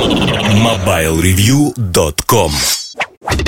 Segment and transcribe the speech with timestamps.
[0.00, 2.52] MobileReview.com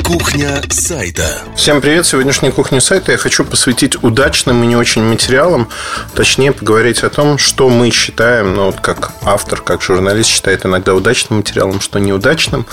[0.04, 1.24] Кухня сайта.
[1.56, 2.04] Всем привет!
[2.04, 5.70] Сегодняшней кухне сайта я хочу посвятить удачным и не очень материалам.
[6.14, 10.94] Точнее, поговорить о том, что мы считаем, ну, вот как автор, как журналист считает иногда
[10.94, 12.66] удачным материалом, что неудачным.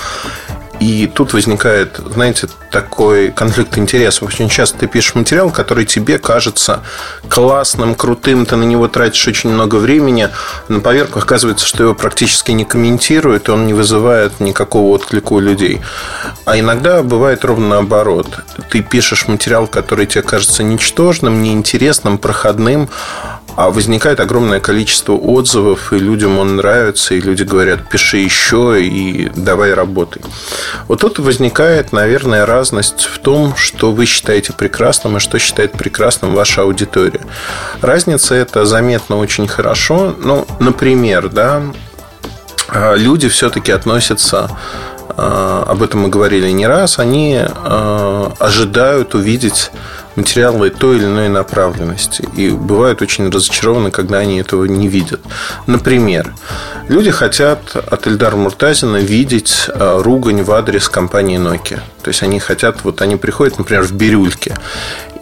[0.80, 4.30] И тут возникает, знаете, такой конфликт интересов.
[4.30, 6.82] Очень часто ты пишешь материал, который тебе кажется
[7.28, 10.30] классным, крутым, ты на него тратишь очень много времени.
[10.70, 15.40] На поверку оказывается, что его практически не комментируют, и он не вызывает никакого отклика у
[15.40, 15.82] людей.
[16.46, 18.28] А иногда бывает ровно наоборот.
[18.70, 22.90] Ты пишешь материал, который тебе кажется ничтожным, неинтересным, проходным,
[23.24, 29.30] а возникает огромное количество отзывов, и людям он нравится, и люди говорят, пиши еще и
[29.36, 30.22] давай работай.
[30.88, 36.34] Вот тут возникает, наверное, разность в том, что вы считаете прекрасным и что считает прекрасным
[36.34, 37.22] ваша аудитория.
[37.82, 40.16] Разница это заметно очень хорошо.
[40.18, 41.62] Ну, например, да,
[42.70, 44.50] а, люди все-таки относятся
[45.18, 49.72] а, об этом мы говорили не раз, они а, ожидают увидеть
[50.20, 52.28] материалы той или иной направленности.
[52.36, 55.22] И бывают очень разочарованы, когда они этого не видят.
[55.68, 56.34] Например,
[56.88, 61.80] люди хотят от Эльдара Муртазина видеть э, ругань в адрес компании Nokia.
[62.04, 64.56] То есть они хотят, вот они приходят, например, в Бирюльке,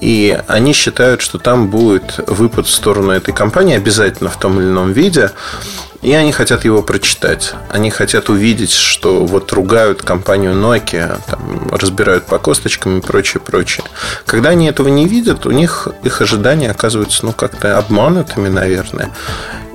[0.02, 4.68] и они считают, что там будет выпад в сторону этой компании обязательно в том или
[4.68, 5.32] ином виде.
[6.08, 7.54] И они хотят его прочитать.
[7.70, 13.86] Они хотят увидеть, что вот ругают компанию Nokia, там, разбирают по косточкам и прочее, прочее.
[14.26, 19.12] Когда они этого не видят, у них их ожидания оказываются ну, как-то обманутыми, наверное.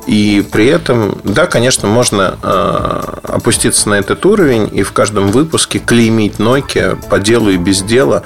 [0.06, 5.78] И при этом, да, конечно, можно э, опуститься на этот уровень и в каждом выпуске
[5.78, 8.24] клеймить Nokia по делу и без дела.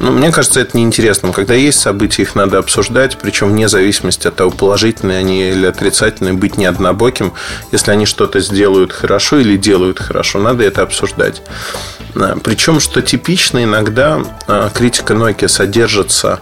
[0.00, 1.32] Но мне кажется, это неинтересным.
[1.32, 6.34] Когда есть события, их надо обсуждать, причем вне зависимости от того, положительные они или отрицательные,
[6.34, 7.32] быть не однобоким.
[7.72, 11.40] Если они что-то сделают хорошо или делают хорошо, надо это обсуждать.
[12.14, 16.40] Э, причем, что типично, иногда э, критика Nokia содержится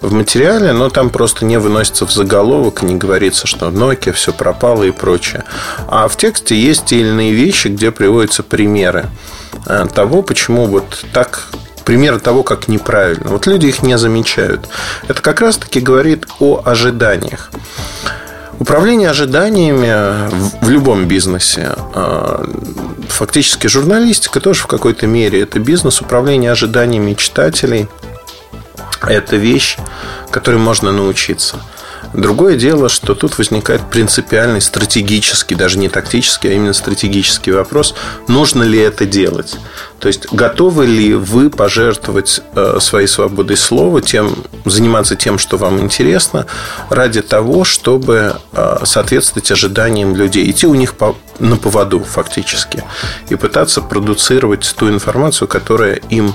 [0.00, 4.84] в материале, но там просто не выносится в заголовок, не говорится, что Nokia все пропало
[4.84, 5.44] и прочее.
[5.88, 9.06] А в тексте есть те или иные вещи, где приводятся примеры
[9.66, 11.48] э, того, почему вот так
[11.84, 13.30] примеры того, как неправильно.
[13.30, 14.68] Вот люди их не замечают.
[15.08, 17.50] Это как раз-таки говорит о ожиданиях.
[18.58, 20.30] Управление ожиданиями
[20.64, 22.44] в любом бизнесе, э,
[23.08, 27.88] фактически журналистика тоже в какой-то мере, это бизнес управления ожиданиями читателей–
[29.02, 29.76] это вещь,
[30.30, 31.60] которой можно научиться.
[32.12, 37.94] Другое дело, что тут возникает принципиальный стратегический, даже не тактический, а именно стратегический вопрос,
[38.28, 39.56] нужно ли это делать.
[39.98, 45.80] То есть, готовы ли вы пожертвовать э, своей свободой слова, тем, заниматься тем, что вам
[45.80, 46.46] интересно,
[46.90, 52.84] ради того, чтобы э, соответствовать ожиданиям людей, идти у них по, на поводу фактически,
[53.28, 56.34] и пытаться продуцировать ту информацию, которая им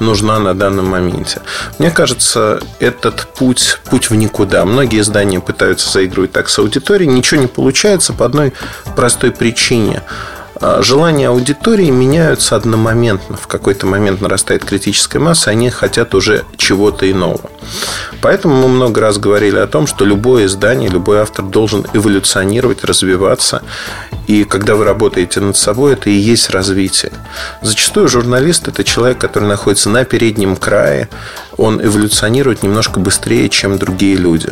[0.00, 1.40] нужна на данном моменте.
[1.78, 4.64] Мне кажется, этот путь, путь в никуда.
[4.64, 7.10] Многие издания пытаются заигрывать так с аудиторией.
[7.10, 8.52] Ничего не получается по одной
[8.94, 10.02] простой причине–
[10.60, 13.36] а, желания аудитории меняются одномоментно.
[13.36, 17.50] В какой-то момент нарастает критическая масса, они хотят уже чего-то иного.
[18.20, 23.62] Поэтому мы много раз говорили о том, что любое издание, любой автор должен эволюционировать, развиваться.
[24.34, 27.12] И когда вы работаете над собой, это и есть развитие.
[27.62, 31.08] Зачастую журналист– это человек, который находится на переднем крае.
[31.56, 34.48] Он эволюционирует немножко быстрее, чем другие люди.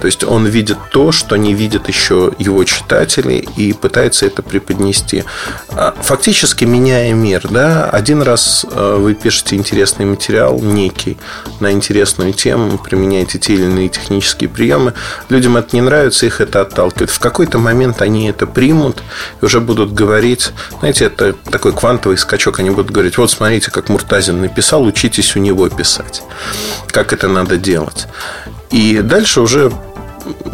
[0.00, 5.24] То есть он видит то, что не видят еще его читатели и пытается это преподнести.
[5.70, 7.48] А, фактически меняя мир.
[7.50, 7.90] Да?
[7.90, 11.18] Один раз э, вы пишете интересный материал, некий,
[11.60, 14.94] на интересную тему, применяете те или иные технические приемы.
[15.28, 17.10] Людям это не нравится, их это отталкивает.
[17.10, 19.02] В какой-то момент они это примут
[19.40, 23.88] и уже будут говорить, знаете, это такой квантовый скачок, они будут говорить, вот смотрите, как
[23.88, 26.22] Муртазин написал, учитесь у него писать.
[26.88, 28.06] Как это надо делать.
[28.70, 29.72] И дальше уже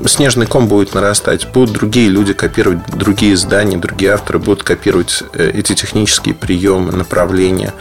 [0.06, 1.48] снежный ком будет нарастать.
[1.48, 7.72] Будут другие люди копировать другие издания, другие авторы будут копировать э, эти технические приемы, направления.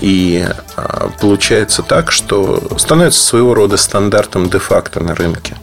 [0.00, 5.56] И а, получается так, что становится своего рода стандартом де-факто на рынке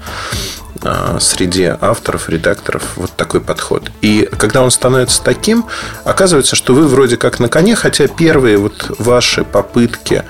[1.20, 3.92] среди авторов, редакторов вот такой подход.
[4.02, 5.66] И когда он становится таким,
[6.04, 10.24] оказывается, что вы вроде как на коне, хотя первые вот ваши попытки,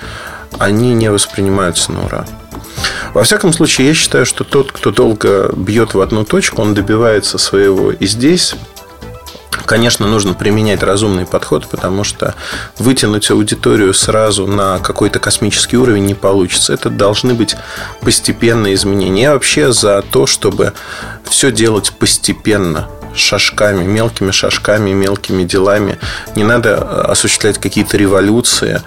[0.60, 2.26] они не воспринимаются на ура.
[3.14, 7.38] Во всяком случае, я считаю, что тот, кто долго бьет в одну точку, он добивается
[7.38, 8.56] своего и здесь.
[9.66, 12.36] Конечно, нужно применять разумный подход, потому что
[12.78, 16.74] вытянуть аудиторию сразу на какой-то космический уровень не получится.
[16.74, 17.56] Это должны быть
[18.02, 19.24] постепенные изменения.
[19.24, 20.74] Я вообще за то, чтобы
[21.24, 26.00] все делать постепенно шажками, мелкими шажками, мелкими делами.
[26.36, 26.78] Не надо
[27.12, 28.82] осуществлять какие-то революции.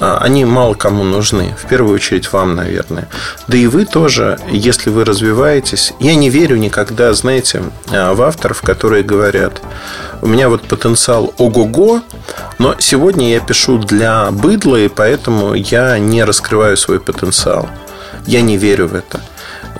[0.00, 1.54] А, они мало кому нужны.
[1.62, 3.08] В первую очередь вам, наверное.
[3.48, 5.92] Да и вы тоже, если вы развиваетесь.
[6.00, 9.60] Я не верю никогда, знаете, в авторов, которые говорят,
[10.22, 12.00] у меня вот потенциал ого-го,
[12.58, 17.68] но сегодня я пишу для быдла, и поэтому я не раскрываю свой потенциал.
[18.26, 19.20] Я не верю в это.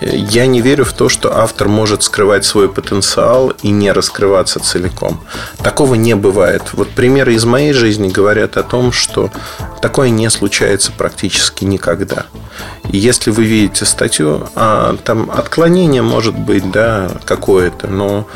[0.01, 5.21] Я не верю в то, что автор может скрывать свой потенциал и не раскрываться целиком.
[5.63, 6.63] Такого не бывает.
[6.73, 9.31] Вот примеры из моей жизни говорят о том, что
[9.81, 12.27] такое не случается практически никогда.
[12.91, 18.27] И если вы видите статью, а, там отклонение может быть да, какое-то, но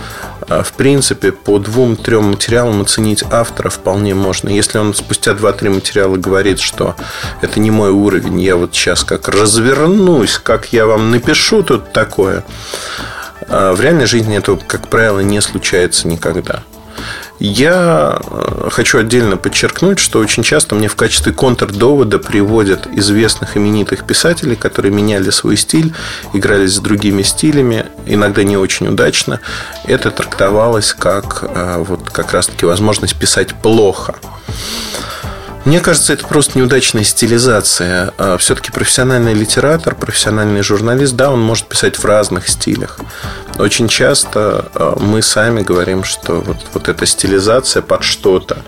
[0.48, 4.48] в принципе, по двум-трем материалам оценить автора вполне можно.
[4.48, 6.96] Если он спустя два-три материала говорит, что
[7.42, 12.44] это не мой уровень, я вот сейчас как развернусь, как я вам напишу тут такое,
[13.48, 16.62] а, в реальной жизни этого, как правило, не случается никогда.
[17.38, 24.04] Я э, хочу отдельно подчеркнуть, что очень часто мне в качестве контрдовода приводят известных именитых
[24.04, 25.94] писателей, которые меняли свой стиль,
[26.32, 29.40] играли с другими стилями, иногда не очень удачно.
[29.84, 34.16] Это трактовалось как э, вот как раз-таки возможность писать плохо.
[35.64, 38.12] Мне кажется, это просто неудачная стилизация.
[38.16, 42.98] А Все-таки профессиональный литератор, профессиональный журналист, да, он может писать в разных стилях.
[43.58, 48.58] Очень часто а, мы сами говорим, что вот, вот эта стилизация под что-то,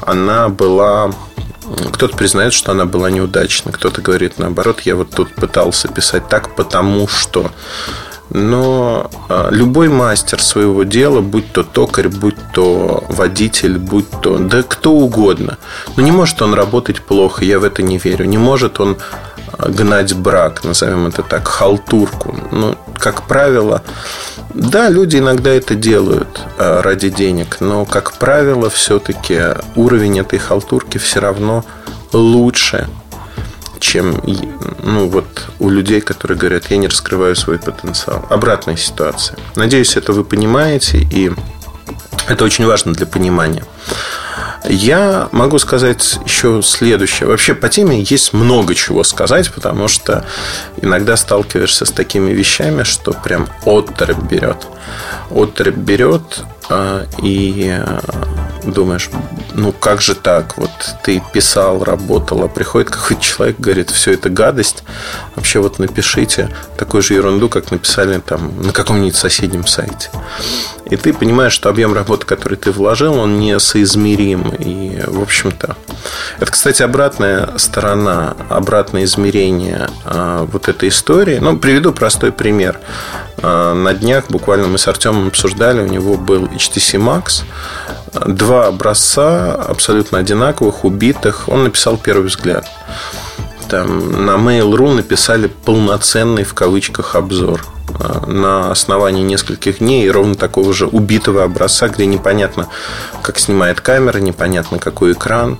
[0.00, 1.12] она была
[1.92, 6.54] кто-то признает, что она была неудачной, кто-то говорит наоборот, я вот тут пытался писать так,
[6.54, 7.50] потому что
[8.30, 14.62] но а, любой мастер своего дела, будь то токарь, будь то водитель, будь то да
[14.62, 15.58] кто угодно,
[15.96, 18.24] но не может он работать плохо, я в это не верю.
[18.26, 18.98] Не может он
[19.58, 22.36] а, гнать брак, назовем это так, халтурку.
[22.50, 23.82] Ну, как правило,
[24.54, 29.40] да, люди иногда это делают а, ради денег, но, как правило, все-таки
[29.76, 31.64] уровень этой халтурки все равно
[32.12, 32.88] лучше,
[33.80, 34.20] чем
[34.82, 38.24] ну, вот у людей, которые говорят, я не раскрываю свой потенциал.
[38.30, 39.38] Обратная ситуация.
[39.54, 41.32] Надеюсь, это вы понимаете, и
[42.28, 43.64] это очень важно для понимания.
[44.68, 47.28] Я могу сказать еще следующее.
[47.28, 50.24] Вообще по теме есть много чего сказать, потому что
[50.80, 54.66] иногда сталкиваешься с такими вещами, что прям отрыв берет.
[55.30, 58.00] Отрыв берет, а, и э,
[58.72, 59.10] думаешь,
[59.54, 60.56] ну как же так?
[60.56, 60.70] Вот
[61.02, 64.82] ты писал, работал, а приходит какой-то человек, говорит, все это гадость.
[65.34, 70.10] Вообще вот напишите такую же ерунду, как написали там на каком-нибудь соседнем сайте.
[70.88, 74.50] И ты понимаешь, что объем работы, который ты вложил, он несоизмерим.
[74.58, 75.76] И, в общем-то,
[76.38, 81.38] это, кстати, обратная сторона, обратное измерение а, вот этой истории.
[81.38, 82.80] Ну, приведу простой пример.
[83.42, 87.42] А, на днях буквально мы с Артемом обсуждали, у него был HTC Max,
[88.26, 91.48] два образца абсолютно одинаковых, убитых.
[91.48, 92.66] Он написал первый взгляд.
[93.68, 97.66] Там на Mail.ru написали полноценный в кавычках обзор
[97.98, 102.68] а, на основании нескольких дней ровно такого же убитого образца, где непонятно,
[103.22, 105.58] как снимает камера, непонятно, какой экран,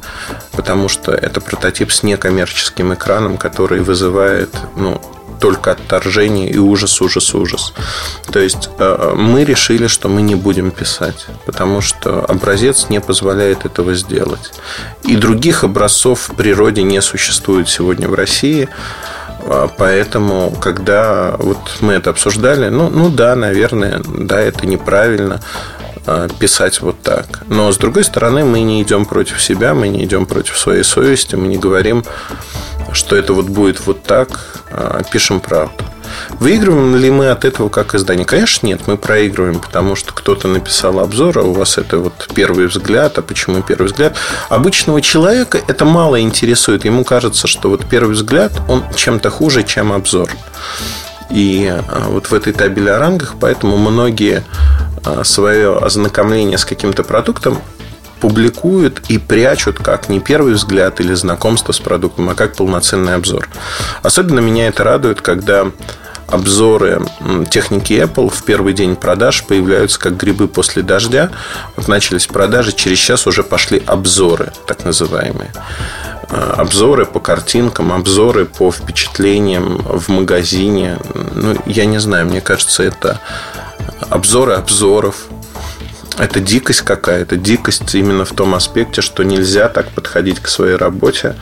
[0.53, 5.01] потому что это прототип с некоммерческим экраном, который вызывает ну,
[5.41, 7.73] только отторжение и ужас, ужас, ужас.
[8.31, 13.65] То есть э, мы решили, что мы не будем писать, потому что образец не позволяет
[13.65, 14.53] этого сделать.
[15.05, 18.69] И других образцов в природе не существует сегодня в России.
[19.49, 25.41] А, поэтому, когда вот мы это обсуждали, ну, ну да, наверное, да, это неправильно
[26.07, 27.43] а, писать вот так.
[27.49, 31.37] Но с другой стороны, мы не идем против себя, мы не идем против своей совести,
[31.37, 32.05] мы не говорим,
[32.93, 35.85] что это вот будет вот так, а, пишем правду.
[36.39, 38.25] Выигрываем ли мы от этого как издание?
[38.25, 42.67] Конечно, нет, мы проигрываем, потому что кто-то написал обзор, а у вас это вот первый
[42.67, 43.19] взгляд.
[43.19, 44.17] А почему первый взгляд?
[44.49, 46.85] Обычного человека это мало интересует.
[46.85, 50.31] Ему кажется, что вот первый взгляд, он чем-то хуже, чем обзор.
[51.31, 54.45] И а, вот в этой табеле о рангах, поэтому многие
[55.05, 57.61] а, свое ознакомление с каким-то продуктом
[58.21, 63.49] публикуют и прячут как не первый взгляд или знакомство с продуктом, а как полноценный обзор.
[64.03, 65.71] Особенно меня это радует, когда
[66.29, 67.03] обзоры
[67.51, 71.31] техники Apple в первый день продаж появляются как грибы после дождя.
[71.77, 75.53] Вот начались продажи, через час уже пошли обзоры, так называемые.
[76.29, 80.99] А, обзоры по картинкам, обзоры по впечатлениям в магазине.
[81.35, 83.21] Ну, я не знаю, мне кажется, это
[84.11, 85.27] обзоры обзоров.
[86.19, 87.37] Это дикость какая-то.
[87.37, 91.35] Дикость именно в том аспекте, что нельзя так подходить к своей работе,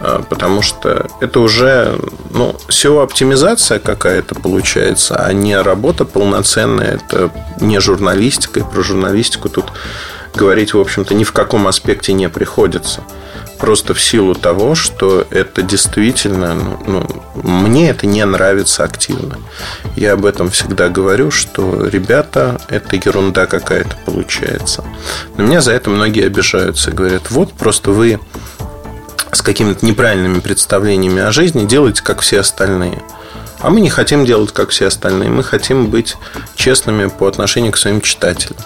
[0.00, 1.98] а, потому что это уже
[2.30, 6.96] ну, SEO-оптимизация какая-то получается, а не работа полноценная.
[6.96, 9.66] Это не журналистика, и про журналистику тут
[10.34, 13.02] говорить, в общем-то, ни в каком аспекте не приходится
[13.60, 19.38] просто в силу того, что это действительно, ну, ну, мне это не нравится активно.
[19.96, 24.82] Я об этом всегда говорю, что ребята, это ерунда какая-то получается.
[25.36, 28.18] На меня за это многие обижаются говорят, вот просто вы
[29.32, 33.02] с какими-то неправильными представлениями о жизни делаете, как все остальные.
[33.60, 35.28] А мы не хотим делать, как все остальные.
[35.28, 36.16] Мы хотим быть
[36.56, 38.56] честными по отношению к своим читателям.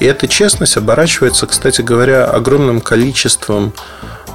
[0.00, 3.72] И эта честность оборачивается, кстати говоря, огромным количеством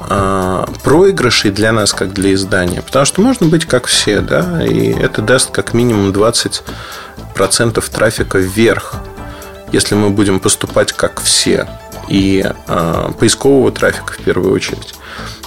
[0.09, 2.81] а, проигрышей для нас, как для издания.
[2.81, 6.63] Потому что можно быть как все, да, и это даст как минимум 20%
[7.91, 8.95] трафика вверх,
[9.71, 11.67] если мы будем поступать как все.
[12.09, 14.93] И э, поискового трафика в первую очередь.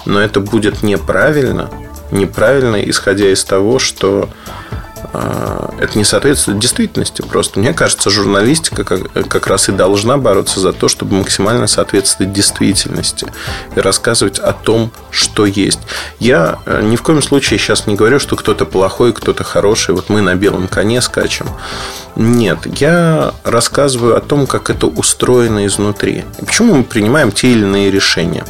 [0.06, 1.70] Но это будет неправильно,
[2.10, 4.65] неправильно, исходя из того, что а,
[5.78, 7.58] это не соответствует действительности просто.
[7.58, 13.26] Мне кажется, журналистика как, как раз и должна бороться за то, чтобы максимально соответствовать действительности
[13.74, 15.80] и рассказывать о том, что есть.
[16.18, 20.08] Я э, ни в коем случае сейчас не говорю, что кто-то плохой, кто-то хороший, вот
[20.08, 21.48] мы на белом коне скачем.
[22.16, 26.24] Нет, я рассказываю о том, как это устроено изнутри.
[26.40, 28.44] И почему мы принимаем те или иные решения.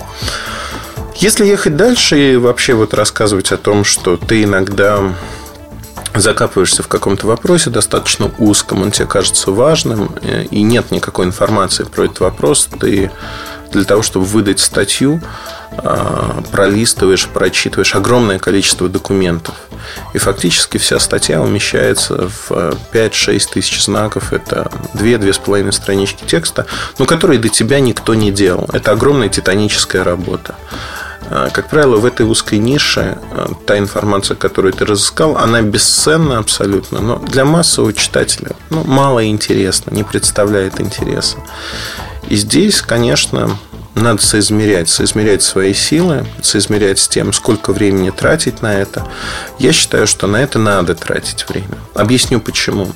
[1.17, 5.03] Если ехать дальше и вообще вот рассказывать о том, что ты иногда
[6.21, 11.85] закапываешься в каком-то вопросе достаточно узком, он тебе кажется важным, э, и нет никакой информации
[11.85, 13.11] про этот вопрос, ты
[13.73, 15.21] для того, чтобы выдать статью,
[15.79, 19.55] а, пролистываешь, прочитываешь огромное количество документов.
[20.15, 24.33] И фактически вся статья умещается в 5-6 тысяч знаков.
[24.33, 26.67] Это 2-2,5 странички текста,
[26.99, 28.69] но которые до тебя никто не делал.
[28.73, 30.55] Это огромная титаническая работа.
[31.30, 36.38] А, как правило, в этой узкой нише а, та информация, которую ты разыскал, она бесценна
[36.38, 41.38] абсолютно, но для массового читателя ну, мало интересно, не представляет интереса.
[42.28, 43.59] И здесь, конечно,
[43.97, 49.06] надо соизмерять, соизмерять свои силы, соизмерять с тем, сколько времени тратить на это.
[49.59, 51.78] Я считаю, что на это надо тратить время.
[51.95, 52.88] Объясню почему.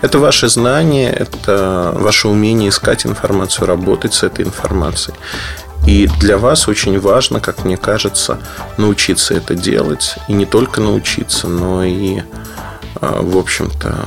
[0.00, 5.14] Это ваше знание, это ваше умение искать информацию, работать с этой информацией.
[5.86, 8.38] И для вас очень важно, как мне кажется,
[8.76, 10.16] научиться это делать.
[10.28, 12.22] И не только научиться, но и,
[13.00, 14.06] а, в общем-то,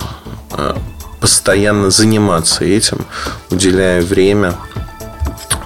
[0.51, 0.77] а,
[1.21, 3.05] постоянно заниматься этим,
[3.49, 4.55] уделяя время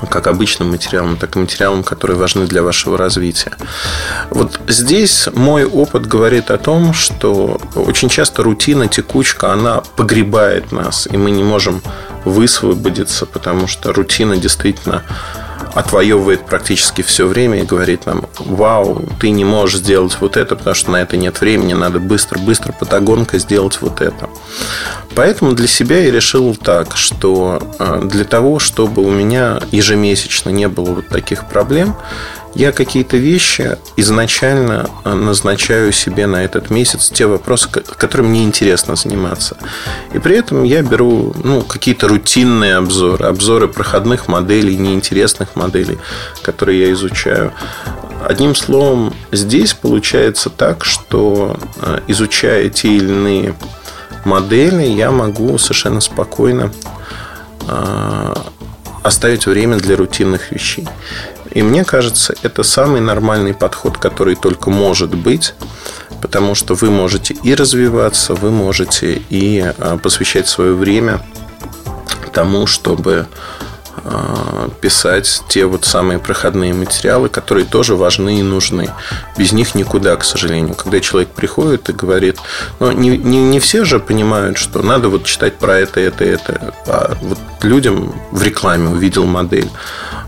[0.09, 3.53] как обычным материалам, так и материалам, которые важны для вашего развития.
[4.29, 11.07] Вот здесь мой опыт говорит о том, что очень часто рутина, текучка, она погребает нас,
[11.09, 11.81] и мы не можем
[12.25, 15.03] высвободиться, потому что рутина действительно
[15.73, 20.75] отвоевывает практически все время и говорит нам, вау, ты не можешь сделать вот это, потому
[20.75, 24.29] что на это нет времени, надо быстро-быстро патагонка сделать вот это.
[25.15, 30.67] Поэтому для себя я решил так, что э, для того, чтобы у меня ежемесячно не
[30.67, 31.95] было вот таких проблем,
[32.55, 38.95] я какие-то вещи изначально э, назначаю себе на этот месяц те вопросы, которыми мне интересно
[38.95, 39.57] заниматься.
[40.13, 45.97] И при этом я беру ну, какие-то рутинные обзоры, обзоры проходных моделей, неинтересных моделей,
[46.43, 47.53] которые я изучаю.
[48.23, 53.55] Одним словом, здесь получается так, что э, изучая те или иные
[54.25, 56.71] модели, я могу совершенно спокойно
[57.67, 58.33] э,
[59.03, 60.87] оставить время для рутинных вещей.
[61.53, 65.53] И мне кажется, это самый нормальный подход, который только может быть,
[66.21, 71.21] потому что вы можете и развиваться, вы можете и а, посвящать свое время
[72.33, 73.27] тому, чтобы
[74.05, 78.89] а, писать те вот самые проходные материалы, которые тоже важны и нужны.
[79.37, 80.73] Без них никуда, к сожалению.
[80.73, 82.39] Когда человек приходит и говорит,
[82.79, 86.73] ну, не, не, не все же понимают, что надо вот читать про это, это, это.
[86.87, 89.69] А вот людям в рекламе увидел модель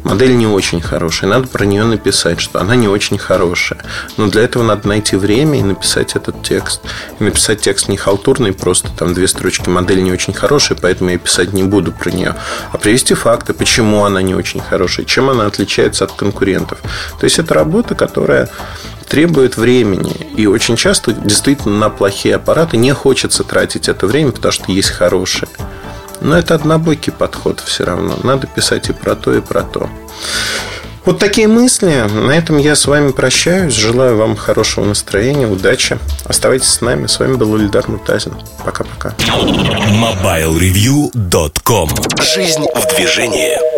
[0.05, 3.79] модель не очень хорошая, надо про нее написать, что она не очень хорошая.
[4.15, 6.81] Но для этого надо найти время и написать этот текст.
[7.19, 11.17] И написать текст не халтурный, просто там две строчки, модель не очень хорошая, поэтому я
[11.17, 12.35] писать не буду про нее.
[12.71, 16.79] А привести факты, почему она не очень хорошая, чем она отличается от конкурентов.
[17.19, 18.50] То есть это работа, которая
[19.09, 20.13] требует времени.
[20.35, 24.89] И очень часто действительно на плохие аппараты не хочется тратить это время, потому что есть
[24.89, 25.47] хорошие.
[26.22, 28.15] Но это однобокий подход все равно.
[28.24, 29.89] Надо писать и про то, и про то.
[31.05, 32.03] Вот такие мысли.
[32.12, 33.74] На этом я с вами прощаюсь.
[33.74, 36.00] Желаю вам хорошего настроения, удачи.
[36.24, 37.05] Оставайтесь с нами.
[37.05, 38.34] С вами был Ильдар Мутазин.
[38.63, 39.13] Пока-пока.
[39.19, 41.89] MobileReview.com
[42.24, 43.75] Жизнь в движении.